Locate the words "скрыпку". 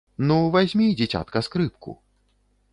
1.51-1.97